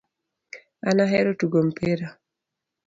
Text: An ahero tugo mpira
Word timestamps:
An 0.89 0.97
ahero 1.05 1.31
tugo 1.39 1.59
mpira 1.69 2.07